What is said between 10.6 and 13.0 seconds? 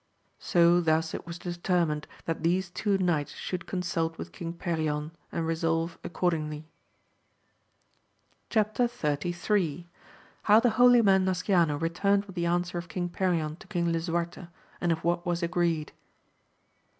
holy man Nasciano returned with the answer of